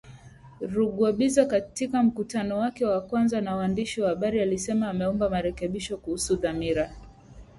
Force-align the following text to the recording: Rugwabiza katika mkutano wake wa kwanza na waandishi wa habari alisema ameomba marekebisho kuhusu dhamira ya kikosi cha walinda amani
Rugwabiza 0.61 1.45
katika 1.45 2.03
mkutano 2.03 2.57
wake 2.59 2.85
wa 2.85 3.01
kwanza 3.01 3.41
na 3.41 3.55
waandishi 3.55 4.01
wa 4.01 4.09
habari 4.09 4.39
alisema 4.41 4.89
ameomba 4.89 5.29
marekebisho 5.29 5.97
kuhusu 5.97 6.35
dhamira 6.35 6.81
ya 6.81 6.87
kikosi 6.87 7.01
cha 7.01 7.11
walinda 7.11 7.29
amani 7.29 7.37